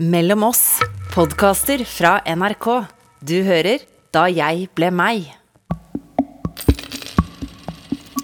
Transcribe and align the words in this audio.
Mellom 0.00 0.42
oss, 0.46 0.78
podkaster 1.10 1.80
fra 1.84 2.20
NRK. 2.22 2.66
Du 3.18 3.40
hører 3.42 3.82
Da 4.14 4.28
jeg 4.30 4.68
ble 4.78 4.92
meg. 4.94 5.24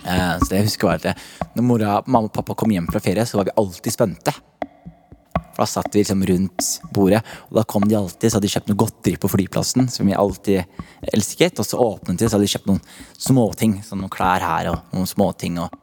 Eh, 0.07 0.37
så 0.39 0.47
det 0.53 0.61
jeg 0.61 0.69
husker 0.69 0.87
var 0.87 1.03
at 1.03 1.19
Når 1.57 1.67
mora, 1.67 1.97
mamma 2.07 2.29
og 2.29 2.37
pappa 2.37 2.55
kom 2.55 2.71
hjem 2.71 2.87
fra 2.93 3.03
ferie, 3.03 3.27
så 3.27 3.41
var 3.41 3.51
vi 3.51 3.57
alltid 3.59 3.91
spente. 3.91 4.37
For 4.55 5.65
Da 5.65 5.69
satt 5.73 5.91
vi 5.91 6.05
liksom 6.05 6.23
rundt 6.31 6.71
bordet, 6.95 7.25
og 7.51 7.59
da 7.59 7.67
kom 7.67 7.91
de 7.91 7.99
alltid, 7.99 8.31
så 8.31 8.39
hadde 8.39 8.47
de 8.47 8.55
kjøpt 8.55 8.71
noe 8.71 8.83
godteri 8.85 9.19
på 9.19 9.35
flyplassen. 9.35 9.91
Som 9.91 10.07
vi 10.07 10.15
alltid 10.15 10.63
elsket. 11.11 11.59
Og 11.59 11.67
så 11.67 11.83
åpnet 11.83 12.23
de, 12.23 12.31
så 12.31 12.39
hadde 12.39 12.47
de 12.47 12.55
kjøpt 12.55 12.71
noen 12.71 12.83
småting. 13.19 13.81
Sånn 13.83 13.99
noen 14.07 14.15
klær 14.15 14.47
her 14.47 14.71
og 14.77 14.95
noen 14.95 15.11
småting. 15.11 15.59
Og, 15.59 15.75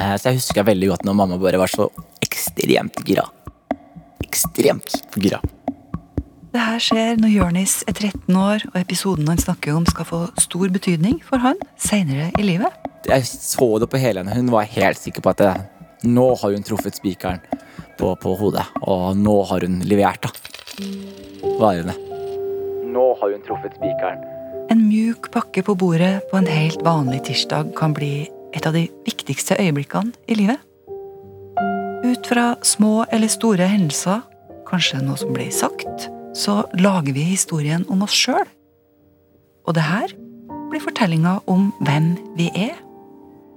eh, 0.00 0.16
så 0.16 0.32
jeg 0.32 0.40
husker 0.40 0.64
veldig 0.64 0.94
godt 0.94 1.04
når 1.04 1.20
mamma 1.20 1.36
bare 1.36 1.60
var 1.60 1.68
så 1.68 1.92
ekstremt 2.24 3.04
gira. 3.04 3.28
Ekstremt 4.22 4.94
gira. 5.18 5.40
Det 6.54 6.62
her 6.62 6.78
skjer 6.78 7.16
når 7.18 7.32
Jonis 7.32 7.72
er 7.90 7.96
13 7.96 8.36
år, 8.38 8.62
og 8.70 8.76
episoden 8.78 9.26
han 9.26 9.40
snakker 9.42 9.74
om 9.74 9.86
skal 9.90 10.06
få 10.06 10.20
stor 10.38 10.70
betydning 10.70 11.16
for 11.26 11.42
han 11.42 11.58
senere 11.82 12.28
i 12.38 12.44
livet. 12.46 12.70
Jeg 13.08 13.26
så 13.26 13.66
det 13.82 13.88
på 13.90 13.98
hele 13.98 14.22
henne. 14.22 14.36
Hun 14.38 14.52
var 14.54 14.68
helt 14.70 15.00
sikker 15.00 15.24
på 15.24 15.32
at 15.32 15.42
det, 15.42 15.50
nå 16.06 16.28
har 16.38 16.54
hun 16.54 16.62
truffet 16.62 16.94
spikeren 16.94 17.42
på, 17.98 18.12
på 18.14 18.36
hodet. 18.38 18.64
Og 18.86 19.18
nå 19.18 19.34
har 19.50 19.66
hun 19.66 19.80
levert, 19.82 20.22
da. 20.22 20.30
Varene. 21.58 21.96
Nå 22.94 23.08
har 23.18 23.34
hun 23.34 23.42
truffet 23.48 23.74
spikeren. 23.80 24.22
En 24.70 24.86
mjuk 24.86 25.32
pakke 25.34 25.64
på 25.66 25.74
bordet 25.74 26.20
på 26.30 26.38
en 26.38 26.48
helt 26.48 26.86
vanlig 26.86 27.24
tirsdag 27.26 27.74
kan 27.76 27.98
bli 27.98 28.28
et 28.54 28.66
av 28.66 28.78
de 28.78 28.86
viktigste 29.04 29.58
øyeblikkene 29.58 30.14
i 30.30 30.38
livet. 30.38 30.62
Ut 32.24 32.28
fra 32.28 32.56
små 32.62 33.04
eller 33.12 33.28
store 33.28 33.66
hendelser, 33.68 34.22
kanskje 34.64 35.02
noe 35.04 35.18
som 35.20 35.34
blir 35.36 35.50
sagt, 35.52 36.06
så 36.32 36.62
lager 36.80 37.12
vi 37.12 37.20
historien 37.28 37.84
om 37.92 38.00
oss 38.06 38.14
sjøl. 38.16 38.46
Og 39.68 39.76
det 39.76 39.84
her 39.84 40.14
blir 40.70 40.80
fortellinga 40.80 41.34
om 41.52 41.66
hvem 41.84 42.14
vi 42.38 42.48
er. 42.48 42.80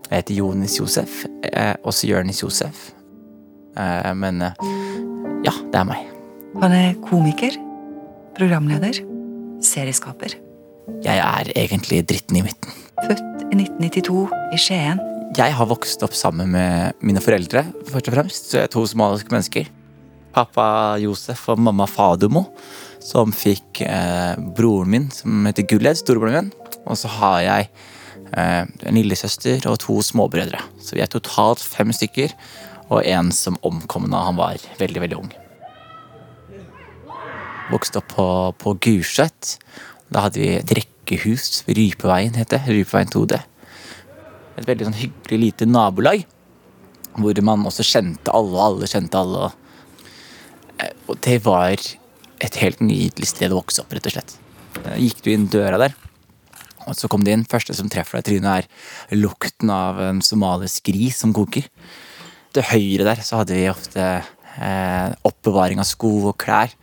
Jeg 0.10 0.12
heter 0.12 0.36
Jonis 0.42 0.76
Josef. 0.82 1.24
Også 1.88 2.12
Jørnis 2.12 2.44
Josef. 2.44 2.90
Eh, 3.80 4.12
men 4.20 4.44
eh, 4.44 4.68
ja, 5.48 5.56
det 5.56 5.80
er 5.80 5.88
meg. 5.88 6.04
Han 6.60 6.76
er 6.76 7.00
komiker, 7.08 7.56
programleder, 8.36 9.00
serieskaper. 9.64 10.36
Jeg 11.08 11.24
er 11.24 11.56
egentlig 11.56 12.04
dritten 12.12 12.44
i 12.44 12.50
midten. 12.52 12.76
Født 13.00 13.48
i 13.48 13.64
1992 13.64 14.26
i 14.52 14.60
Skien. 14.60 15.08
Jeg 15.36 15.52
har 15.52 15.68
vokst 15.68 16.04
opp 16.06 16.14
sammen 16.16 16.54
med 16.54 16.96
mine 17.04 17.20
foreldre, 17.20 17.66
først 17.90 18.08
og 18.08 18.14
fremst. 18.16 18.54
To 18.72 18.84
somaliske 18.88 19.34
mennesker. 19.34 19.68
Pappa 20.34 20.96
Josef 21.02 21.42
og 21.52 21.60
mamma 21.60 21.88
Fadumo, 21.90 22.46
som 23.04 23.34
fikk 23.36 23.82
eh, 23.84 24.40
broren 24.56 24.94
min, 24.94 25.08
som 25.12 25.44
heter 25.50 25.68
Gulled, 25.68 26.00
storebroren 26.00 26.48
min. 26.48 26.78
Og 26.88 26.96
så 27.02 27.12
har 27.18 27.42
jeg 27.44 27.68
eh, 28.32 28.64
en 28.64 28.96
lillesøster 28.96 29.68
og 29.68 29.82
to 29.84 29.98
småbrødre. 30.06 30.62
Så 30.80 30.96
vi 30.96 31.04
er 31.04 31.12
totalt 31.12 31.66
fem 31.66 31.92
stykker, 31.92 32.32
og 32.88 33.04
en 33.04 33.34
som 33.36 33.60
omkom 33.68 34.08
da 34.14 34.24
han 34.30 34.40
var 34.40 34.64
veldig, 34.80 35.04
veldig 35.04 35.20
ung. 35.20 35.36
Vokste 37.74 38.00
opp 38.00 38.10
på, 38.16 38.30
på 38.64 38.78
Gulset. 38.80 39.58
Da 40.08 40.24
hadde 40.24 40.40
vi 40.40 40.54
et 40.56 40.76
rekkehus 40.80 41.66
Rypeveien, 41.68 42.40
het 42.40 42.56
det. 42.56 42.64
Rypeveien 42.72 43.12
2D 43.12 43.44
et 44.58 44.68
veldig 44.68 44.88
sånn 44.90 44.98
hyggelig 44.98 45.40
lite 45.44 45.68
nabolag. 45.70 46.26
Hvor 47.18 47.40
man 47.46 47.66
også 47.66 47.86
kjente 47.86 48.34
alle, 48.34 48.54
og 48.54 48.64
alle 48.66 48.90
kjente 48.90 49.18
alle. 49.18 49.52
Eh, 50.80 50.92
Og 51.08 51.20
det 51.26 51.40
var 51.46 51.72
et 51.74 52.56
helt 52.62 52.80
nydelig 52.84 53.32
sted 53.32 53.52
å 53.54 53.62
vokse 53.62 53.82
opp, 53.82 53.94
rett 53.96 54.06
og 54.06 54.14
slett. 54.14 54.36
Eh, 54.86 54.98
Gikk 55.08 55.24
du 55.26 55.32
inn 55.34 55.48
døra 55.50 55.80
der, 55.82 55.96
og 56.86 56.94
så 56.96 57.10
kom 57.10 57.24
du 57.24 57.32
inn. 57.32 57.46
Første 57.50 57.74
som 57.74 57.90
treffer 57.90 58.20
deg 58.20 58.26
i 58.26 58.30
trynet, 58.40 58.68
er 59.10 59.18
lukten 59.18 59.70
av 59.74 60.00
en 60.00 60.22
somalisk 60.22 60.84
gris 60.92 61.18
som 61.18 61.34
koker. 61.34 61.66
Til 62.54 62.64
høyre 62.64 63.04
der 63.10 63.24
så 63.26 63.42
hadde 63.42 63.58
vi 63.58 63.66
ofte 63.70 64.06
eh, 64.58 65.14
oppbevaring 65.28 65.80
av 65.82 65.88
sko 65.90 66.12
og 66.32 66.38
klær. 66.42 66.74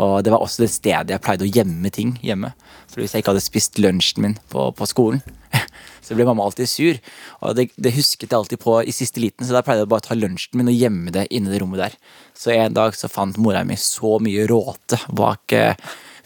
Og 0.00 0.20
det 0.24 0.32
var 0.34 0.42
også 0.44 0.64
det 0.64 0.70
stedet 0.72 1.14
jeg 1.14 1.22
pleide 1.24 1.46
å 1.46 1.50
gjemme 1.50 1.90
ting 1.94 2.14
hjemme. 2.24 2.52
For 2.90 3.02
hvis 3.02 3.14
jeg 3.14 3.22
ikke 3.22 3.34
hadde 3.34 3.44
spist 3.44 3.78
lunsjen 3.82 4.24
min 4.24 4.36
på, 4.52 4.68
på 4.74 4.86
skolen, 4.90 5.20
så 6.04 6.16
ble 6.18 6.26
mamma 6.26 6.44
alltid 6.46 6.70
sur. 6.70 7.00
Og 7.46 7.54
det, 7.58 7.68
det 7.78 7.94
husket 7.96 8.28
jeg 8.30 8.38
alltid 8.38 8.62
på 8.62 8.78
i 8.82 8.94
siste 8.94 9.22
liten, 9.22 9.46
så 9.46 9.54
da 9.56 9.62
pleide 9.66 9.84
jeg 9.84 9.90
bare 9.92 10.02
å 10.04 10.08
ta 10.10 10.18
lunsjen 10.18 10.58
min 10.58 10.70
og 10.72 10.78
gjemme 10.78 11.14
det 11.14 11.26
inni 11.30 11.52
det 11.52 11.60
rommet 11.62 11.82
der. 11.84 11.98
Så 12.38 12.54
en 12.54 12.74
dag 12.76 12.96
så 12.98 13.10
fant 13.10 13.38
mora 13.40 13.62
mi 13.66 13.78
så 13.78 14.16
mye 14.22 14.46
råte 14.50 14.98
bak 15.14 15.54
eh, 15.56 15.74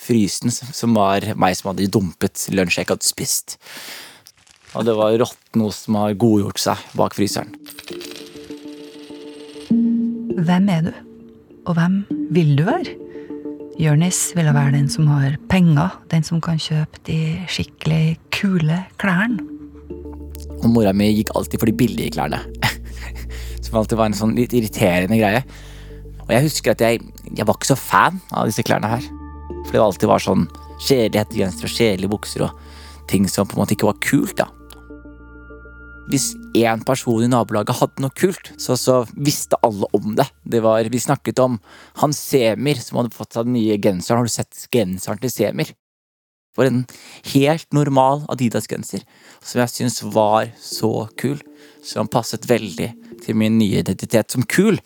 frysen, 0.05 0.53
som- 0.53 0.95
var 0.97 1.25
meg 1.41 1.57
som 1.57 1.73
hadde 1.73 1.89
dumpet 1.93 2.49
lunsj 2.53 2.79
jeg 2.79 2.87
ikke 2.87 2.99
hadde 2.99 3.09
spist. 3.09 3.59
Og 4.75 4.85
det 4.89 4.95
var 4.99 5.15
råtten 5.21 5.63
ost 5.65 5.87
som 5.87 5.97
har 6.01 6.17
godgjort 6.19 6.59
seg 6.61 6.81
bak 6.99 7.15
fryseren. 7.17 7.53
Hvem 10.35 10.69
er 10.69 10.81
du? 10.83 10.93
Og 11.71 11.77
hvem 11.79 12.01
vil 12.35 12.57
du 12.59 12.65
være? 12.67 12.97
Jørnis 13.79 14.33
ville 14.35 14.51
være 14.55 14.73
den 14.75 14.89
som 14.91 15.07
har 15.07 15.37
penger, 15.51 15.93
den 16.11 16.27
som 16.27 16.41
kan 16.43 16.59
kjøpe 16.59 16.99
de 17.07 17.19
skikkelig 17.47 18.17
kule 18.35 18.81
klærne. 18.99 19.39
Og 20.65 20.67
mora 20.73 20.91
mi 20.97 21.13
gikk 21.15 21.31
alltid 21.39 21.63
for 21.63 21.71
de 21.71 21.77
billige 21.79 22.17
klærne. 22.17 22.41
Som 23.65 23.79
alltid 23.79 23.97
var 23.99 24.11
en 24.11 24.17
sånn 24.17 24.35
litt 24.37 24.53
irriterende 24.57 25.17
greie. 25.21 25.45
Og 26.25 26.33
jeg 26.35 26.47
husker 26.49 26.75
at 26.75 26.83
jeg, 26.83 27.01
jeg 27.31 27.47
var 27.47 27.57
ikke 27.57 27.71
så 27.71 27.79
fan 27.79 28.19
av 28.35 28.51
disse 28.51 28.65
klærne 28.67 28.91
her. 28.91 29.07
For 29.65 29.77
det 29.77 29.85
alltid 29.85 30.11
var 30.11 30.25
sånn 30.25 30.49
kjedelige 30.83 31.23
hettegensere 31.23 31.71
og 31.71 31.77
kjedelige 31.79 32.13
bukser 32.13 32.47
og 32.49 33.09
ting 33.11 33.29
som 33.31 33.47
på 33.47 33.57
en 33.57 33.63
måte 33.63 33.77
ikke 33.77 33.91
var 33.93 34.03
kult, 34.03 34.35
da. 34.41 34.51
Hvis 36.11 36.35
én 36.57 36.83
person 36.85 37.23
i 37.25 37.31
nabolaget 37.31 37.79
hadde 37.79 38.03
noe 38.05 38.13
kult, 38.17 38.51
så, 38.61 38.77
så 38.77 39.03
visste 39.17 39.59
alle 39.65 39.89
om 39.97 40.13
det. 40.19 40.27
det 40.45 40.61
var, 40.65 40.85
vi 40.93 41.01
snakket 41.01 41.41
om 41.41 41.57
han 42.03 42.13
Semir 42.17 42.81
som 42.83 43.01
hadde 43.01 43.15
fått 43.17 43.37
seg 43.37 43.49
den 43.49 43.57
nye 43.57 43.79
genseren. 43.81 44.21
Har 44.21 44.29
du 44.29 44.35
sett 44.35 44.67
genseren 44.75 45.23
til 45.23 45.33
Semir? 45.33 45.73
For 46.55 46.69
en 46.69 46.85
helt 47.33 47.67
normal 47.75 48.23
Adidas-genser 48.31 49.03
som 49.43 49.63
jeg 49.63 49.73
syns 49.73 50.03
var 50.15 50.53
så 50.61 51.09
kul. 51.21 51.41
Som 51.85 52.09
passet 52.09 52.47
veldig 52.49 52.93
til 53.25 53.37
min 53.37 53.59
nye 53.59 53.83
identitet 53.83 54.33
som 54.33 54.45
kul. 54.45 54.79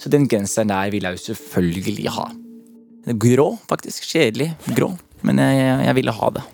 Så 0.00 0.10
den 0.12 0.26
genseren 0.28 0.72
der 0.72 0.90
ville 0.92 1.12
jeg 1.12 1.20
jo 1.20 1.26
selvfølgelig 1.30 2.16
ha. 2.16 2.26
Grå, 3.22 3.48
faktisk. 3.70 4.08
Kjedelig 4.08 4.52
grå. 4.76 4.92
Men 5.22 5.40
jeg, 5.42 5.86
jeg 5.86 5.98
ville 6.00 6.16
ha 6.16 6.34
det. 6.34 6.44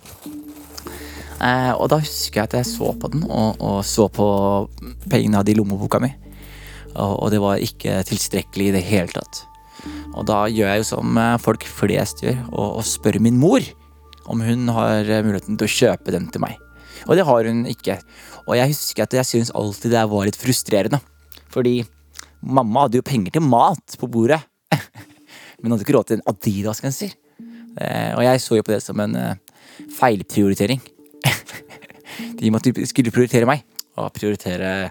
Eh, 1.38 1.72
og 1.78 1.86
da 1.92 2.00
husker 2.02 2.40
jeg 2.40 2.48
at 2.48 2.56
jeg 2.58 2.66
så 2.66 2.92
på 2.98 3.10
den, 3.12 3.22
og, 3.30 3.60
og 3.62 3.82
så 3.86 4.08
på 4.10 4.26
pengene 5.06 5.36
jeg 5.36 5.40
hadde 5.40 5.52
i 5.54 5.58
lommeboka 5.58 6.00
mi. 6.02 6.10
Og, 6.96 7.12
og 7.22 7.30
det 7.30 7.38
var 7.42 7.62
ikke 7.62 8.00
tilstrekkelig 8.08 8.70
i 8.70 8.74
det 8.74 8.86
hele 8.88 9.12
tatt. 9.14 9.44
Og 10.16 10.24
da 10.26 10.46
gjør 10.50 10.72
jeg 10.72 10.82
jo 10.82 10.88
som 10.88 11.20
eh, 11.20 11.36
folk 11.42 11.66
flest 11.68 12.24
gjør, 12.24 12.40
og, 12.50 12.80
og 12.80 12.88
spør 12.88 13.20
min 13.22 13.38
mor 13.38 13.62
om 14.28 14.42
hun 14.44 14.66
har 14.74 15.06
eh, 15.06 15.22
muligheten 15.24 15.58
til 15.60 15.68
å 15.68 15.76
kjøpe 15.76 16.14
den 16.14 16.26
til 16.34 16.42
meg. 16.42 16.58
Og 17.06 17.14
det 17.16 17.28
har 17.28 17.46
hun 17.46 17.62
ikke. 17.70 18.00
Og 18.48 18.56
jeg 18.58 18.72
husker 18.72 19.06
at 19.06 19.14
jeg 19.14 19.28
syns 19.28 19.54
alltid 19.56 19.94
det 19.94 20.04
var 20.10 20.26
litt 20.26 20.38
frustrerende. 20.40 20.98
Fordi 21.54 21.78
mamma 22.42 22.86
hadde 22.86 22.98
jo 22.98 23.06
penger 23.06 23.38
til 23.38 23.46
mat 23.46 23.94
på 24.00 24.10
bordet. 24.10 24.40
Men 25.62 25.72
hadde 25.72 25.86
ikke 25.86 25.94
råd 25.96 26.10
til 26.10 26.18
en 26.18 26.26
Adidas-genser. 26.34 27.14
Eh, 27.78 28.10
Og 28.18 28.24
jeg 28.26 28.42
så 28.42 28.58
jo 28.58 28.66
på 28.66 28.74
det 28.74 28.82
som 28.82 28.98
en 29.04 29.14
eh, 32.38 32.44
feilprioritering. 32.44 32.44
De 32.44 32.50
måtte, 32.50 32.86
skulle 32.86 33.10
prioritere 33.10 33.46
meg, 33.46 33.64
og 33.96 34.12
prioritere 34.12 34.90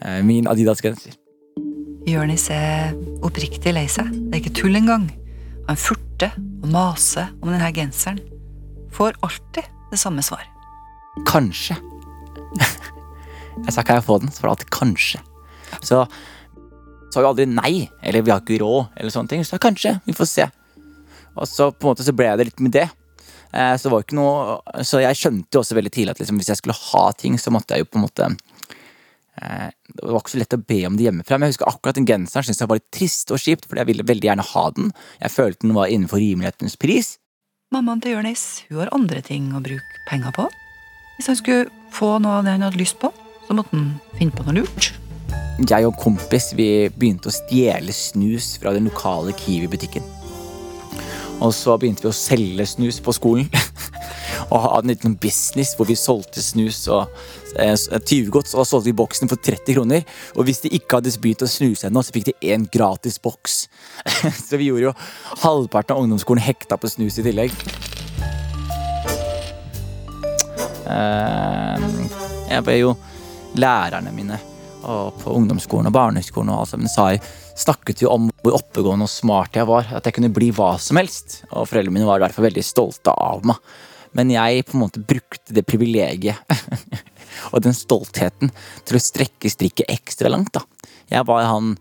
eh, 0.00 0.22
min 0.24 0.46
Adidas-genser. 0.46 1.16
Jonis 2.06 2.48
er 2.50 2.94
oppriktig 3.26 3.72
lei 3.74 3.86
seg. 3.88 4.06
Det 4.12 4.36
er 4.36 4.42
ikke 4.44 4.54
tull 4.60 4.76
engang. 4.76 5.10
Han 5.68 5.76
furter 5.76 6.32
og 6.62 6.68
maser 6.70 7.32
om 7.42 7.50
denne 7.50 7.72
genseren. 7.74 8.20
Får 8.94 9.16
alltid 9.22 9.64
det 9.90 9.98
samme 9.98 10.22
svar. 10.22 10.44
Kanskje. 11.26 11.76
Jeg 13.64 13.72
sa 13.72 13.80
ikke 13.80 13.94
jeg 13.96 14.04
får 14.04 14.18
den, 14.20 14.30
så 14.30 14.42
var 14.42 14.50
det 14.50 14.52
alltid 14.52 14.70
kanskje. 14.76 15.18
Så 15.80 16.02
sa 17.08 17.22
jo 17.22 17.30
aldri 17.30 17.46
nei, 17.48 17.88
eller 18.04 18.20
vi 18.20 18.30
har 18.30 18.42
ikke 18.42 18.58
råd, 18.60 18.90
eller 19.00 19.10
sånne 19.14 19.30
ting. 19.32 19.44
Så 19.48 19.56
kanskje, 19.56 19.94
vi 20.04 20.12
får 20.12 20.28
se. 20.28 20.44
Og 21.32 21.48
så 21.48 21.70
på 21.72 21.86
en 21.86 21.94
måte 21.94 22.04
så 22.04 22.12
ble 22.12 22.28
det 22.36 22.50
litt 22.50 22.60
med 22.60 22.74
det. 22.76 22.84
Eh, 23.56 23.76
Så, 23.76 23.88
det 23.88 23.94
var 23.94 24.04
ikke 24.04 24.18
noe, 24.18 24.58
så 24.84 25.00
jeg 25.00 25.16
skjønte 25.16 25.56
jo 25.56 25.62
også 25.62 25.76
veldig 25.78 25.92
tidlig 25.94 26.12
at 26.14 26.22
liksom, 26.22 26.40
hvis 26.40 26.52
jeg 26.52 26.60
skulle 26.60 26.76
ha 26.76 27.04
ting, 27.16 27.38
så 27.40 27.52
måtte 27.54 27.76
jeg 27.76 27.86
jo 27.86 27.90
på 27.90 28.00
en 28.00 28.04
måte 28.04 28.26
eh, 29.40 29.68
Det 29.96 30.02
var 30.04 30.20
ikke 30.20 30.34
så 30.34 30.40
lett 30.42 30.56
å 30.58 30.64
be 30.72 30.80
om 30.88 30.98
det 30.98 31.06
hjemmefra. 31.08 31.38
Men 31.38 31.48
jeg 31.48 31.56
husker 31.56 31.70
akkurat 31.70 31.96
den 31.96 32.08
genseren 32.08 32.44
syntes 32.44 32.60
jeg 32.60 32.72
var 32.72 32.80
litt 32.80 32.92
trist 32.92 33.32
og 33.32 33.40
kjipt, 33.40 33.68
fordi 33.68 33.82
jeg 33.82 33.90
ville 33.92 34.08
veldig 34.10 34.28
gjerne 34.30 34.50
ha 34.50 34.64
den. 34.76 34.92
Jeg 35.22 35.32
følte 35.32 35.64
den 35.64 35.78
var 35.78 35.92
innenfor 35.92 36.20
rimelighetens 36.20 36.76
pris. 36.80 37.16
Mammaen 37.74 38.02
til 38.02 38.14
Jonis 38.14 38.44
hun 38.68 38.82
har 38.84 38.92
andre 38.94 39.22
ting 39.24 39.48
å 39.56 39.62
bruke 39.64 40.04
penger 40.10 40.36
på. 40.36 40.46
Hvis 41.16 41.30
han 41.32 41.38
skulle 41.40 41.70
få 41.96 42.18
noe 42.20 42.38
av 42.38 42.44
det 42.44 42.58
han 42.58 42.66
hadde 42.66 42.82
lyst 42.82 43.00
på, 43.00 43.08
så 43.46 43.56
måtte 43.56 43.72
han 43.72 43.88
finne 44.18 44.36
på 44.36 44.44
noe 44.44 44.60
lurt. 44.60 44.92
Jeg 45.64 45.88
og 45.88 45.96
kompis 45.96 46.50
vi 46.52 46.90
begynte 46.92 47.30
å 47.30 47.32
stjele 47.32 47.94
snus 47.96 48.58
fra 48.60 48.74
den 48.76 48.90
lokale 48.90 49.32
Kiwi-butikken. 49.40 50.04
Og 51.40 51.52
så 51.54 51.76
begynte 51.76 52.06
vi 52.06 52.10
å 52.10 52.16
selge 52.16 52.66
snus 52.68 53.00
på 53.04 53.14
skolen. 53.16 53.50
og 54.50 54.62
hadde 54.62 54.84
en 54.84 54.92
liten 54.92 55.16
business 55.20 55.74
hvor 55.76 55.88
vi 55.88 55.96
solgte 55.98 56.42
snus 56.42 56.84
og 56.92 57.10
eh, 57.60 57.74
tyvegods. 57.76 58.54
Og 58.54 58.66
solgte 58.68 58.90
vi 58.90 58.96
boksen 58.96 59.30
for 59.30 59.40
30 59.42 59.76
kroner. 59.76 60.06
Og 60.36 60.48
hvis 60.48 60.62
de 60.64 60.72
ikke 60.76 61.00
hadde 61.00 61.14
begynt 61.20 61.44
å 61.44 61.50
snuse 61.50 61.88
ennå, 61.88 62.02
så 62.04 62.14
fikk 62.14 62.30
de 62.30 62.36
én 62.52 62.66
gratis 62.72 63.18
boks. 63.22 63.66
så 64.46 64.60
vi 64.60 64.70
gjorde 64.70 64.88
jo 64.88 64.96
halvparten 65.44 65.96
av 65.96 66.04
ungdomsskolen 66.06 66.44
hekta 66.46 66.78
på 66.80 66.90
snus 66.92 67.20
i 67.20 67.26
tillegg. 67.26 67.54
Eh, 70.86 71.88
jeg 72.46 72.62
ble 72.66 72.78
jo 72.78 72.94
lærerne 73.58 74.12
mine 74.14 74.38
og 74.86 75.16
på 75.18 75.32
ungdomsskolen 75.34 75.88
og 75.88 75.94
barneskolen 75.96 76.52
og 76.52 76.62
alt 76.62 76.70
sammen 76.70 76.90
sa 76.90 77.08
jeg, 77.10 77.22
snakket 77.56 78.04
jo 78.04 78.12
om 78.12 78.30
hvor 78.44 78.58
oppegående 78.58 79.06
og 79.08 79.12
smart 79.12 79.56
jeg 79.56 79.68
var. 79.68 79.88
At 79.96 80.06
jeg 80.06 80.18
kunne 80.18 80.32
bli 80.34 80.52
hva 80.54 80.74
som 80.82 81.00
helst. 81.00 81.42
Og 81.50 81.68
foreldrene 81.70 81.98
mine 81.98 82.08
var 82.08 82.22
derfor 82.22 82.46
veldig 82.46 82.64
stolte 82.64 83.14
av 83.14 83.46
meg. 83.48 83.60
Men 84.16 84.32
jeg 84.32 84.64
på 84.68 84.76
en 84.76 84.84
måte 84.86 85.02
brukte 85.04 85.52
det 85.56 85.66
privilegiet 85.68 86.38
og 87.52 87.60
den 87.64 87.76
stoltheten 87.76 88.52
til 88.88 88.96
å 88.96 89.02
strekke 89.02 89.50
strikket 89.52 89.90
ekstra 89.92 90.32
langt. 90.32 90.54
da. 90.56 90.64
Jeg 91.12 91.26
var 91.28 91.44
han 91.50 91.74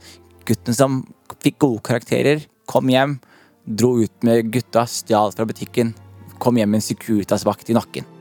gutten 0.46 0.76
som 0.76 1.04
fikk 1.42 1.62
gode 1.64 1.84
karakterer, 1.86 2.44
kom 2.70 2.90
hjem, 2.92 3.20
dro 3.66 3.96
ut 4.02 4.28
med 4.28 4.52
gutta, 4.54 4.84
stjal 4.90 5.32
fra 5.34 5.48
butikken, 5.48 5.94
kom 6.44 6.60
hjem 6.60 6.76
med 6.76 6.84
en 6.84 6.88
Securitas-vakt 6.90 7.72
i 7.72 7.78
nakken. 7.78 8.12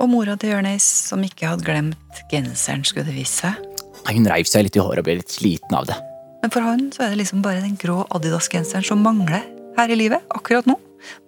Og 0.00 0.08
mora 0.08 0.34
til 0.40 0.54
Jørnis, 0.54 0.84
som 1.10 1.22
ikke 1.24 1.52
hadde 1.52 1.66
glemt 1.66 2.22
genseren, 2.32 2.84
skulle 2.88 3.06
det 3.10 3.18
vise 3.20 3.44
seg. 3.44 3.66
Hun 4.10 4.28
reiv 4.28 4.48
seg 4.48 4.64
litt 4.66 4.78
i 4.78 4.82
håret 4.82 5.02
og 5.02 5.06
ble 5.06 5.20
litt 5.20 5.32
sliten 5.32 5.76
av 5.76 5.86
det. 5.90 5.98
Men 6.40 6.52
for 6.52 6.64
han 6.64 6.86
så 6.94 7.04
er 7.04 7.12
det 7.12 7.20
liksom 7.22 7.42
bare 7.44 7.62
den 7.64 7.76
grå 7.80 8.02
Adidas-genseren 8.16 8.86
som 8.86 9.02
mangler 9.04 9.44
her 9.76 9.92
i 9.92 9.98
livet 9.98 10.24
akkurat 10.32 10.68
nå. 10.68 10.76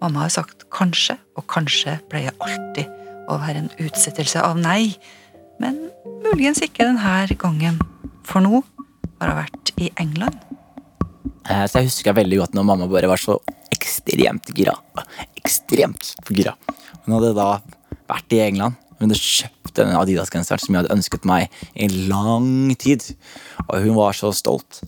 Mamma 0.01 0.25
har 0.25 0.33
sagt 0.33 0.67
kanskje, 0.73 1.17
og 1.37 1.47
kanskje 1.49 1.99
pleier 2.13 2.37
alltid 2.45 2.89
å 3.31 3.39
være 3.41 3.65
en 3.65 3.71
utsettelse 3.81 4.43
av 4.45 4.59
nei. 4.61 4.95
Men 5.63 5.79
muligens 6.25 6.63
ikke 6.65 6.89
denne 6.89 7.39
gangen, 7.41 7.79
for 8.27 8.45
nå 8.45 8.63
har 9.21 9.33
hun 9.33 9.41
vært 9.43 9.73
i 9.81 9.91
England. 10.03 10.37
Eh, 11.49 11.65
så 11.67 11.81
jeg 11.81 11.91
husker 11.91 12.17
veldig 12.17 12.43
godt 12.43 12.57
når 12.57 12.67
mamma 12.69 12.89
bare 12.91 13.11
var 13.11 13.21
så 13.21 13.39
ekstremt 13.75 14.53
gira. 14.57 14.75
Ekstremt 15.39 16.15
gira. 16.31 16.55
Hun 17.05 17.17
hadde 17.17 17.33
da 17.39 17.49
vært 18.11 18.37
i 18.37 18.43
England. 18.45 18.79
Hun 19.03 19.11
hadde 19.11 19.19
kjøpt 19.19 19.75
denne 19.75 19.99
Adidas-genseren 19.99 20.63
som 20.63 20.77
jeg 20.77 20.85
hadde 20.85 20.95
ønsket 20.95 21.25
meg 21.27 21.51
i 21.75 21.89
lang 22.07 22.71
tid. 22.79 23.03
Og 23.67 23.83
hun 23.83 23.97
var 23.97 24.15
så 24.15 24.31
stolt. 24.31 24.79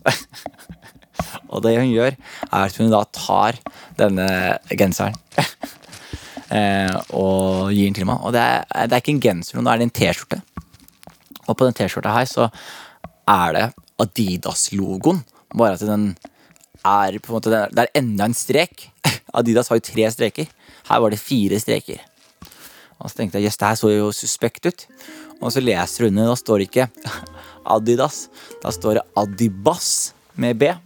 og 1.51 1.59
det 1.65 1.73
hun 1.75 1.91
gjør, 1.91 2.15
er 2.47 2.61
at 2.61 2.79
hun 2.79 2.93
da 2.93 3.01
tar 3.11 3.59
denne 3.99 4.27
genseren 4.71 5.17
eh, 6.55 6.95
og 7.11 7.75
gir 7.75 7.89
den 7.89 7.99
til 7.99 8.07
meg. 8.07 8.23
Og 8.23 8.31
det 8.37 8.45
er, 8.45 8.63
det 8.87 8.95
er 8.95 9.03
ikke 9.03 9.17
en 9.17 9.23
genser, 9.27 9.59
nå 9.59 9.73
er 9.73 9.83
det 9.83 9.89
en 9.89 9.95
T-skjorte. 9.99 10.39
Og 11.45 11.51
på 11.51 11.67
den 11.67 11.75
T-skjorta 11.75 12.15
her 12.15 12.31
så 12.31 12.47
er 13.27 13.59
det 13.59 13.67
Adidas-logoen. 13.99 15.25
Bare 15.59 15.75
at 15.75 15.83
den 15.83 16.13
er 16.85 17.19
på 17.19 17.31
en 17.31 17.35
måte 17.35 17.51
Det 17.51 17.83
er 17.83 17.95
enda 17.99 18.31
en 18.31 18.37
strek. 18.37 18.93
Adidas 19.35 19.67
har 19.67 19.83
jo 19.83 19.89
tre 19.91 20.07
streker. 20.07 20.47
Her 20.87 21.03
var 21.03 21.11
det 21.11 21.19
fire 21.19 21.59
streker. 21.59 21.99
Og 22.99 23.11
så 23.11 23.19
tenkte 23.19 23.39
jeg 23.39 23.49
jøss, 23.49 23.59
det 23.61 23.69
her 23.69 23.79
så 23.79 23.91
jo 23.91 24.11
suspekt 24.15 24.69
ut. 24.69 24.85
Og 25.41 25.51
så 25.51 25.63
leser 25.63 26.05
du 26.05 26.11
under, 26.13 26.31
da 26.31 26.37
står 26.39 26.61
det 26.61 26.69
ikke 26.69 26.87
Adidas. 27.75 28.25
Da 28.63 28.71
står 28.73 28.99
det 28.99 29.05
Adibas 29.19 29.89
med 30.39 30.61
B. 30.61 30.71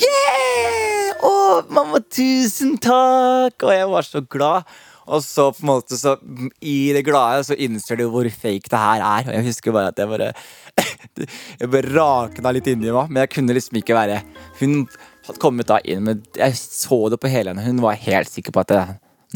Yeah! 0.00 1.16
Å, 1.26 1.32
mamma, 1.68 2.00
tusen 2.08 2.76
takk! 2.80 3.60
Og 3.66 3.74
jeg 3.74 3.88
var 3.90 4.06
så 4.06 4.22
glad. 4.24 4.68
Og 5.10 5.24
så 5.24 5.48
på 5.54 5.64
en 5.64 5.70
måte 5.72 5.98
så 5.98 6.14
i 6.62 6.92
det 6.94 7.02
glade 7.06 7.42
så 7.48 7.56
innser 7.58 7.98
du 7.98 8.06
hvor 8.12 8.28
fake 8.30 8.70
det 8.70 8.80
her 8.80 9.02
er. 9.02 9.26
Og 9.26 9.36
jeg 9.36 9.46
husker 9.48 9.74
bare 9.74 9.90
at 9.92 9.98
jeg 10.00 10.10
bare 10.10 10.32
Jeg 11.60 11.70
bare 11.72 11.92
rakna 11.92 12.52
litt 12.54 12.68
inni 12.70 12.92
meg. 12.94 13.10
Men 13.10 13.24
jeg 13.24 13.32
kunne 13.34 13.56
liksom 13.56 13.80
ikke 13.80 13.96
være 13.98 14.20
Hun 14.60 14.84
hadde 15.30 15.42
kommet 15.42 15.70
da 15.70 15.78
inn, 15.84 16.04
men 16.06 16.24
jeg 16.36 16.58
så 16.58 17.06
det 17.12 17.20
på 17.22 17.30
hele 17.30 17.54
henne. 17.54 17.64
Hun 17.66 17.82
var 17.84 17.98
helt 18.00 18.30
sikker 18.30 18.54
på 18.54 18.62
at 18.64 18.72
det, 18.72 18.82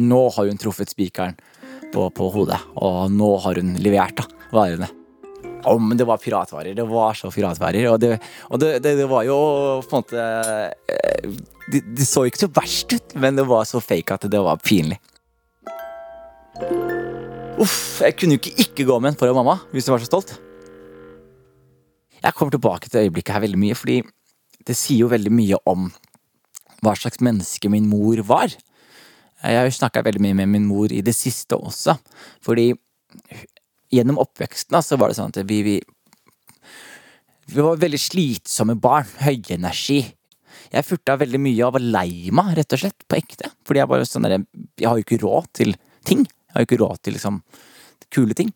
nå 0.03 0.27
har 0.35 0.51
hun 0.51 0.61
truffet 0.61 0.93
spikeren 0.93 1.39
på, 1.95 2.09
på, 2.11 2.29
hodet. 2.35 2.59
Og 2.83 3.09
nå 3.15 3.31
har 3.45 3.61
hun 3.61 3.75
levert 3.83 4.19
da, 4.21 4.27
varene. 4.55 4.91
Å, 5.65 5.75
men 5.81 5.97
det 5.97 6.07
var 6.09 6.21
piratvarer. 6.21 6.75
Det 6.77 6.85
var 6.89 7.17
så 7.17 7.31
piratvarer. 7.33 7.89
Og 7.93 7.99
det, 8.03 8.19
og 8.51 8.61
det, 8.61 8.77
det, 8.85 8.97
det 9.01 9.09
var 9.11 9.25
jo 9.29 9.39
på 9.87 9.97
en 9.97 10.03
måte 10.03 10.25
eh, 10.93 11.29
det, 11.73 11.81
det, 11.95 12.09
så 12.09 12.27
ikke 12.29 12.45
så 12.45 12.51
verst 12.53 12.93
ut, 12.93 13.15
men 13.21 13.39
det 13.39 13.47
var 13.49 13.65
så 13.69 13.81
fake 13.81 14.19
at 14.19 14.27
det 14.31 14.43
var 14.45 14.61
pinlig. 14.61 15.01
Uff, 17.63 18.03
jeg 18.03 18.17
kunne 18.19 18.37
jo 18.37 18.43
ikke 18.43 18.67
ikke 18.67 18.87
gå 18.89 18.99
med 19.01 19.13
en 19.13 19.17
foran 19.19 19.37
mamma 19.37 19.57
hvis 19.73 19.87
jeg 19.87 19.95
var 19.95 20.03
så 20.03 20.11
stolt. 20.11 20.35
Jeg 22.25 22.35
kommer 22.37 22.55
tilbake 22.55 22.89
til 22.89 23.07
øyeblikket 23.07 23.35
her 23.37 23.43
veldig 23.45 23.61
mye, 23.61 23.77
fordi 23.79 23.99
det 24.69 24.77
sier 24.79 25.05
jo 25.05 25.13
veldig 25.13 25.33
mye 25.35 25.59
om 25.71 25.91
hva 26.85 26.95
slags 26.99 27.23
menneske 27.25 27.71
min 27.73 27.89
mor 27.89 28.21
var. 28.29 28.53
Jeg 29.45 29.59
har 29.61 29.69
jo 29.69 29.77
snakka 29.77 30.05
veldig 30.05 30.23
mye 30.25 30.39
med 30.41 30.53
min 30.53 30.69
mor 30.69 30.93
i 30.93 31.03
det 31.05 31.15
siste 31.17 31.57
også, 31.57 31.97
fordi 32.45 32.73
gjennom 33.93 34.21
oppveksten 34.23 34.81
så 34.83 34.99
var 35.01 35.11
det 35.11 35.19
sånn 35.19 35.33
at 35.33 35.41
vi, 35.49 35.61
vi, 35.67 35.77
vi 37.53 37.65
var 37.65 37.81
veldig 37.81 38.01
slitsomme 38.01 38.77
barn. 38.81 39.09
Høyenergi. 39.23 40.01
Jeg 40.73 40.89
furta 40.89 41.19
veldig 41.21 41.39
mye 41.43 41.67
og 41.67 41.77
var 41.77 41.85
lei 42.01 42.33
meg, 42.35 42.55
rett 42.59 42.75
og 42.75 42.81
slett, 42.81 43.05
på 43.07 43.21
ekte. 43.21 43.53
Fordi 43.67 43.83
jeg 43.83 43.91
bare 43.91 44.09
sånn 44.09 44.27
der, 44.27 44.41
jeg 44.81 44.89
har 44.89 44.99
jo 44.99 45.07
ikke 45.07 45.21
råd 45.23 45.53
til 45.61 45.77
ting. 46.09 46.25
Jeg 46.25 46.57
har 46.57 46.65
jo 46.65 46.71
ikke 46.71 46.81
råd 46.83 47.05
til 47.05 47.17
liksom 47.19 47.43
kule 48.15 48.37
ting. 48.37 48.51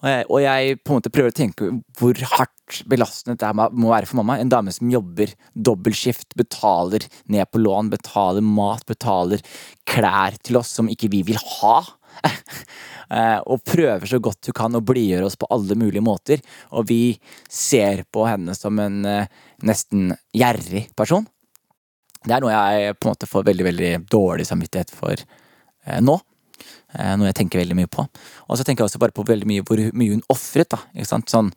Og 0.00 0.08
jeg, 0.08 0.26
og 0.28 0.42
jeg, 0.44 0.78
på 0.80 0.92
en 0.92 1.00
måte 1.00 1.12
prøver 1.12 1.32
å 1.32 1.36
tenke 1.36 1.70
hvor 1.98 2.22
hardt 2.36 2.80
belastende 2.90 3.38
det 3.40 3.50
må 3.54 3.90
være 3.90 4.08
for 4.08 4.20
mamma. 4.20 4.38
En 4.40 4.52
dame 4.52 4.72
som 4.74 4.90
jobber 4.92 5.34
dobbeltskift, 5.54 6.36
betaler 6.38 7.06
ned 7.32 7.50
på 7.50 7.62
lån, 7.62 7.90
betaler 7.92 8.44
mat, 8.46 8.86
betaler 8.88 9.42
klær 9.90 10.38
til 10.44 10.60
oss 10.60 10.72
som 10.78 10.90
ikke 10.90 11.10
vi 11.12 11.24
vil 11.32 11.40
ha. 11.60 11.80
Eh, 13.10 13.40
og 13.50 13.64
prøver 13.66 14.06
så 14.06 14.20
godt 14.22 14.46
hun 14.46 14.54
kan 14.54 14.78
å 14.78 14.80
blidgjøre 14.86 15.26
oss 15.26 15.34
på 15.34 15.48
alle 15.50 15.74
mulige 15.74 16.04
måter. 16.06 16.38
Og 16.78 16.84
vi 16.86 17.16
ser 17.50 18.04
på 18.14 18.22
henne 18.22 18.54
som 18.54 18.78
en 18.78 19.00
eh, 19.02 19.40
nesten 19.66 20.12
gjerrig 20.30 20.84
person. 20.94 21.26
Det 22.22 22.36
er 22.36 22.44
noe 22.44 22.54
jeg 22.54 22.94
på 23.00 23.08
en 23.08 23.16
måte 23.16 23.26
får 23.26 23.48
veldig, 23.48 23.66
veldig 23.66 23.90
dårlig 24.14 24.46
samvittighet 24.46 24.94
for 24.94 25.16
eh, 25.16 25.98
nå. 25.98 26.20
Eh, 26.94 27.14
noe 27.16 27.30
jeg 27.30 27.38
tenker 27.40 27.62
veldig 27.62 27.78
mye 27.78 27.90
på. 27.90 28.06
Og 28.48 28.58
så 28.58 28.66
tenker 28.66 28.84
jeg 28.84 28.90
også 28.90 29.02
bare 29.02 29.16
på 29.16 29.26
veldig 29.26 29.48
mye 29.48 29.66
hvor 29.66 29.82
mye 29.96 30.14
hun 30.16 30.24
ofret. 30.32 30.76
Sånn, 31.06 31.50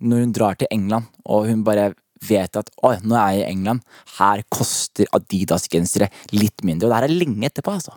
når 0.00 0.24
hun 0.24 0.36
drar 0.36 0.58
til 0.60 0.70
England, 0.74 1.10
og 1.24 1.50
hun 1.50 1.64
bare 1.66 1.92
vet 2.26 2.56
at 2.60 2.68
oi, 2.84 2.96
nå 3.00 3.16
er 3.16 3.38
jeg 3.38 3.44
i 3.44 3.52
England, 3.54 3.84
her 4.18 4.42
koster 4.52 5.08
Adidas-gensere 5.16 6.10
litt 6.36 6.64
mindre. 6.66 6.88
Og 6.88 6.92
det 6.92 6.98
her 6.98 7.08
er 7.08 7.20
lenge 7.22 7.48
etterpå, 7.48 7.78
altså. 7.78 7.96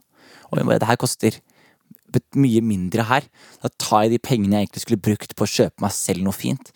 Og 0.50 0.60
hun 0.60 0.70
bare, 0.70 0.80
det 0.84 0.90
her 0.92 1.02
koster 1.02 1.40
mye 2.38 2.62
mindre 2.62 3.06
her. 3.10 3.28
Da 3.64 3.72
tar 3.82 4.06
jeg 4.06 4.16
de 4.16 4.24
pengene 4.24 4.60
jeg 4.60 4.68
egentlig 4.68 4.84
skulle 4.86 5.06
brukt 5.10 5.36
på 5.36 5.46
å 5.46 5.54
kjøpe 5.54 5.84
meg 5.84 5.96
selv 5.96 6.26
noe 6.26 6.36
fint, 6.36 6.70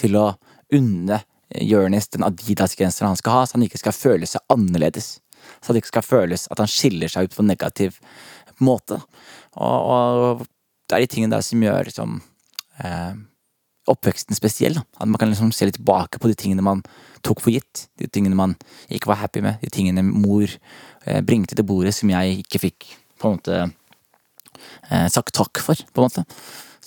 til 0.00 0.16
å 0.18 0.30
unne 0.74 1.22
Jonis 1.64 2.10
den 2.12 2.26
Adidas-genseren 2.26 3.12
han 3.12 3.20
skal 3.20 3.38
ha, 3.38 3.46
så 3.46 3.56
han 3.56 3.64
ikke 3.64 3.80
skal 3.80 3.96
føle 3.96 4.28
seg 4.28 4.44
annerledes. 4.52 5.16
Så 5.60 5.70
han 5.70 5.78
ikke 5.80 5.92
skal 5.92 6.04
føles 6.04 6.46
at 6.52 6.60
han 6.60 6.70
skiller 6.70 7.10
seg 7.12 7.28
ut 7.28 7.36
på 7.36 7.44
måte. 8.64 9.00
Og, 9.58 9.88
og, 9.92 10.46
det 10.88 10.96
er 10.96 11.04
de 11.04 11.10
tingene 11.12 11.36
der 11.36 11.44
som 11.44 11.62
gjør 11.62 11.88
liksom, 11.90 12.20
eh, 12.84 13.16
oppveksten 13.92 14.36
spesiell. 14.36 14.78
Da. 14.78 14.84
At 15.02 15.10
man 15.10 15.20
kan 15.20 15.32
liksom 15.32 15.52
se 15.54 15.68
litt 15.68 15.78
tilbake 15.78 16.20
på 16.20 16.30
de 16.30 16.36
tingene 16.38 16.64
man 16.64 16.82
tok 17.26 17.42
for 17.44 17.52
gitt. 17.52 17.86
De 18.00 18.08
tingene 18.08 18.38
man 18.38 18.56
ikke 18.92 19.10
var 19.10 19.20
happy 19.22 19.42
med. 19.44 19.60
De 19.64 19.72
tingene 19.72 20.04
mor 20.06 20.46
eh, 20.48 21.20
bringte 21.24 21.58
til 21.58 21.66
bordet 21.68 21.94
som 21.96 22.10
jeg 22.12 22.40
ikke 22.44 22.62
fikk 22.68 22.88
på 23.18 23.28
en 23.28 23.36
måte 23.36 23.58
eh, 24.88 25.08
sagt 25.12 25.34
takk 25.36 25.60
for. 25.64 25.76
på 25.92 26.02
en 26.02 26.08
måte. 26.08 26.24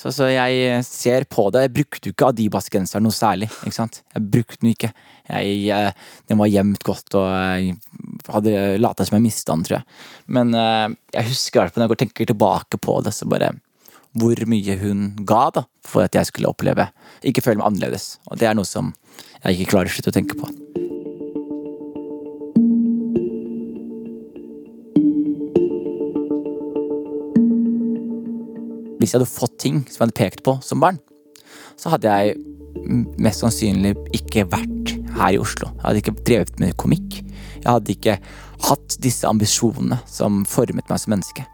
Så, 0.01 0.09
så, 0.15 0.27
jeg 0.31 0.81
ser 0.87 1.27
på 1.29 1.45
det. 1.53 1.67
Jeg 1.67 1.73
brukte 1.75 2.09
jo 2.09 2.15
ikke 2.15 2.29
Adibas-genseren 2.31 3.05
noe 3.05 3.13
særlig. 3.13 3.51
ikke 3.61 3.75
sant? 3.75 4.01
Jeg 4.15 4.29
brukte 4.33 4.57
den 4.63 4.71
ikke. 4.71 4.89
Jeg, 5.29 5.57
jeg, 5.67 5.91
den 6.31 6.41
var 6.41 6.49
gjemt 6.49 6.85
godt, 6.87 7.17
og 7.19 7.27
jeg 7.29 7.75
hadde 8.33 8.55
lata 8.81 9.05
som 9.05 9.19
jeg 9.19 9.27
mista 9.27 9.53
den, 9.53 9.67
tror 9.67 9.77
jeg. 9.77 9.99
Men 10.33 10.55
jeg 10.57 11.29
husker 11.29 11.69
når 11.75 11.93
jeg 11.93 12.01
tenker 12.01 12.31
tilbake 12.33 12.81
på 12.81 12.97
det, 13.05 13.13
så 13.13 13.29
bare 13.29 13.53
hvor 14.17 14.41
mye 14.49 14.75
hun 14.81 15.11
ga 15.23 15.43
da, 15.55 15.65
for 15.87 16.03
at 16.03 16.17
jeg 16.17 16.27
skulle 16.27 16.49
oppleve 16.51 16.89
ikke 17.23 17.45
føle 17.45 17.61
meg 17.61 17.69
annerledes. 17.69 18.15
Og 18.27 18.41
det 18.41 18.49
er 18.49 18.57
noe 18.57 18.67
som 18.67 18.93
jeg 19.45 19.59
ikke 19.61 19.75
klarer 19.75 19.91
å 19.91 19.95
slutte 19.95 20.13
å 20.13 20.17
tenke 20.19 20.39
på. 20.41 20.80
Hvis 29.01 29.15
jeg 29.15 29.17
hadde 29.17 29.33
fått 29.33 29.57
ting 29.57 29.81
som 29.87 29.95
jeg 29.95 30.03
hadde 30.03 30.19
pekt 30.19 30.43
på 30.45 30.59
som 30.61 30.81
barn, 30.83 30.99
så 31.79 31.89
hadde 31.95 32.11
jeg 32.11 32.35
mest 33.17 33.41
sannsynlig 33.41 33.95
ikke 34.13 34.45
vært 34.51 34.91
her 35.17 35.33
i 35.33 35.39
Oslo. 35.41 35.71
Jeg 35.73 35.85
hadde 35.87 36.01
ikke 36.03 36.19
drevet 36.27 36.61
med 36.61 36.77
komikk. 36.77 37.17
Jeg 37.63 37.65
hadde 37.65 37.95
ikke 37.95 38.19
hatt 38.67 38.97
disse 39.01 39.25
ambisjonene 39.25 39.97
som 40.05 40.43
formet 40.49 40.85
meg 40.91 41.01
som 41.01 41.15
menneske. 41.15 41.47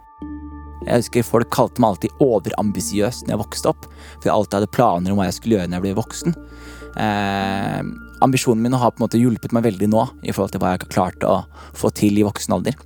Jeg 0.88 1.02
husker 1.04 1.26
Folk 1.26 1.50
kalte 1.56 1.84
meg 1.84 1.96
alltid 1.96 2.20
overambisiøs 2.24 3.24
når 3.24 3.34
jeg 3.34 3.42
vokste 3.42 3.72
opp, 3.72 3.88
for 4.18 4.28
jeg 4.28 4.36
alltid 4.36 4.60
hadde 4.60 4.76
planer 4.76 5.14
om 5.14 5.20
hva 5.20 5.30
jeg 5.30 5.38
skulle 5.40 5.58
gjøre 5.58 5.72
når 5.72 5.80
jeg 5.80 5.86
ble 5.88 5.96
voksen. 6.02 6.38
Eh, 6.98 7.82
ambisjonen 8.28 8.64
min 8.64 8.76
har 8.76 8.92
på 8.92 9.02
en 9.02 9.08
måte 9.08 9.22
hjulpet 9.22 9.56
meg 9.56 9.68
veldig 9.68 9.90
nå, 9.92 10.04
i 10.28 10.36
forhold 10.36 10.56
til 10.56 10.64
hva 10.64 10.76
jeg 10.76 10.84
har 10.84 10.94
klart 10.94 11.28
å 11.28 11.40
få 11.78 11.92
til 11.96 12.20
i 12.20 12.28
voksen 12.28 12.60
alder. 12.60 12.78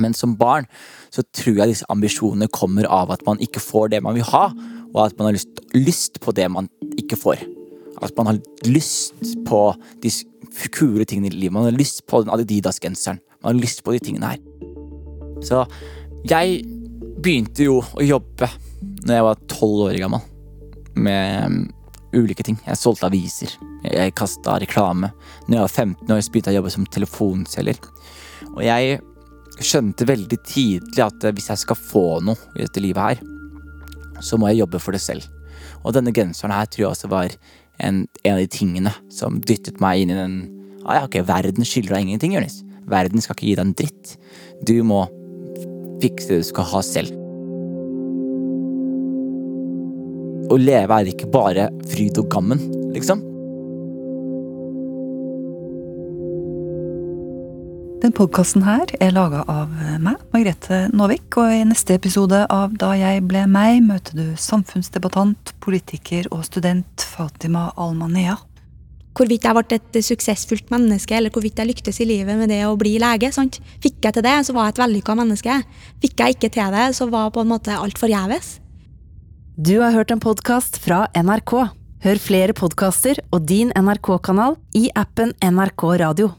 Men 0.00 0.14
som 0.16 0.36
barn 0.40 0.68
så 1.12 1.24
tror 1.36 1.58
jeg 1.58 1.72
disse 1.72 1.88
ambisjonene 1.92 2.48
kommer 2.52 2.88
av 2.88 3.12
at 3.12 3.24
man 3.26 3.40
ikke 3.44 3.60
får 3.62 3.92
det 3.92 4.02
man 4.04 4.16
vil 4.16 4.28
ha, 4.30 4.46
og 4.92 5.00
at 5.06 5.18
man 5.18 5.30
har 5.30 5.36
lyst, 5.36 5.60
lyst 5.76 6.20
på 6.24 6.34
det 6.36 6.48
man 6.52 6.68
ikke 7.00 7.18
får. 7.20 7.42
At 8.02 8.16
man 8.16 8.32
har 8.32 8.40
lyst 8.68 9.36
på 9.48 9.64
de 10.02 10.12
kule 10.72 11.04
tingene 11.08 11.30
i 11.30 11.36
livet. 11.36 11.54
Man 11.54 11.68
har 11.68 11.76
lyst 11.76 12.04
på 12.08 12.22
den 12.22 12.32
Adidas-genseren. 12.32 13.20
Man 13.42 13.54
har 13.54 13.62
lyst 13.62 13.82
på 13.84 13.94
de 13.94 14.00
tingene 14.02 14.34
her. 14.34 14.42
Så 15.42 15.64
jeg 16.28 16.62
begynte 17.22 17.66
jo 17.66 17.80
å 17.82 18.04
jobbe 18.04 18.48
når 19.02 19.16
jeg 19.16 19.26
var 19.26 19.46
tolv 19.50 19.86
år 19.88 19.98
gammel, 19.98 20.20
med 20.94 21.72
ulike 22.14 22.44
ting. 22.44 22.58
Jeg 22.66 22.78
solgte 22.78 23.08
aviser. 23.08 23.54
Jeg 23.86 24.14
kasta 24.18 24.58
reklame. 24.62 25.10
Når 25.46 25.56
jeg 25.56 25.64
var 25.64 25.72
15 25.72 26.12
år, 26.12 26.20
så 26.20 26.34
begynte 26.34 26.52
jeg 26.52 26.58
å 26.58 26.60
jobbe 26.60 26.74
som 26.74 26.86
telefonselger. 26.86 27.80
Og 28.52 28.60
jeg 28.66 29.00
skjønte 29.68 30.08
veldig 30.08 30.38
tidlig 30.46 31.02
at 31.04 31.24
hvis 31.34 31.50
jeg 31.52 31.62
skal 31.62 31.78
få 31.78 32.06
noe 32.24 32.38
i 32.56 32.64
dette 32.64 32.82
livet 32.82 33.02
her, 33.02 33.22
så 34.22 34.38
må 34.38 34.50
jeg 34.50 34.62
jobbe 34.62 34.80
for 34.82 34.94
det 34.94 35.02
selv. 35.02 35.26
Og 35.82 35.94
denne 35.96 36.14
genseren 36.14 36.54
her 36.54 36.68
tror 36.70 36.84
jeg 36.84 36.90
også 36.92 37.10
var 37.10 37.34
en, 37.82 38.04
en 38.22 38.34
av 38.34 38.42
de 38.42 38.50
tingene 38.50 38.92
som 39.12 39.40
dyttet 39.42 39.80
meg 39.82 40.02
inn 40.02 40.12
i 40.14 40.18
den 40.18 40.36
ah, 40.84 41.00
ja, 41.00 41.02
ok, 41.06 41.18
Verden 41.26 41.66
skylder 41.66 41.96
deg 41.96 42.06
ingenting, 42.06 42.36
Jonis. 42.36 42.60
Verden 42.90 43.22
skal 43.22 43.36
ikke 43.36 43.48
gi 43.48 43.56
deg 43.58 43.66
en 43.66 43.74
dritt. 43.78 44.14
Du 44.66 44.76
må 44.86 45.04
fikse 46.02 46.30
det 46.30 46.42
du 46.42 46.48
skal 46.48 46.68
ha 46.72 46.84
selv. 46.86 47.18
Å 50.52 50.58
leve 50.58 50.98
er 50.98 51.12
ikke 51.12 51.30
bare 51.32 51.70
fryd 51.88 52.18
og 52.20 52.30
gammen, 52.32 52.60
liksom. 52.92 53.22
Den 58.02 58.10
podkasten 58.10 58.64
her 58.66 58.88
er 58.98 59.12
laga 59.14 59.44
av 59.46 59.70
meg, 60.02 60.16
Margrethe 60.34 60.88
Naavik, 60.90 61.36
og 61.38 61.52
i 61.54 61.60
neste 61.62 61.94
episode 61.94 62.40
av 62.50 62.72
Da 62.74 62.88
jeg 62.98 63.20
ble 63.30 63.44
meg, 63.46 63.76
møter 63.86 64.16
du 64.18 64.24
samfunnsdebattant, 64.34 65.52
politiker 65.62 66.26
og 66.34 66.42
student 66.48 67.04
Fatima 67.12 67.68
Almanea. 67.78 68.40
Hvorvidt 69.14 69.46
jeg 69.46 69.54
ble 69.54 69.78
et 69.78 70.00
suksessfullt 70.02 70.74
menneske, 70.74 71.14
eller 71.14 71.30
hvorvidt 71.30 71.62
jeg 71.62 71.70
lyktes 71.70 72.02
i 72.02 72.08
livet 72.10 72.42
med 72.42 72.50
det 72.50 72.64
å 72.66 72.74
bli 72.80 72.96
lege. 72.98 73.30
sant? 73.30 73.60
Fikk 73.78 74.02
jeg 74.02 74.18
til 74.18 74.26
det, 74.26 74.34
så 74.48 74.58
var 74.58 74.66
jeg 74.66 74.74
et 74.74 74.82
vellykka 74.82 75.18
menneske. 75.22 75.62
Fikk 76.02 76.26
jeg 76.26 76.40
ikke 76.40 76.52
til 76.58 76.74
det, 76.74 76.90
så 76.98 77.06
var 77.06 77.30
på 77.30 77.46
en 77.46 77.54
måte 77.54 77.78
alt 77.78 78.02
forgjeves. 78.02 78.56
Du 79.54 79.78
har 79.78 79.94
hørt 79.94 80.10
en 80.10 80.26
podkast 80.26 80.82
fra 80.82 81.06
NRK. 81.14 81.58
Hør 82.02 82.18
flere 82.18 82.58
podkaster 82.58 83.22
og 83.30 83.46
din 83.46 83.70
NRK-kanal 83.78 84.58
i 84.74 84.88
appen 84.90 85.36
NRK 85.38 85.90
Radio. 86.02 86.32